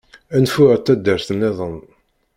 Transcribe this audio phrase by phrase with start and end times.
[0.41, 1.75] Nfu ar taddart-nniḍen.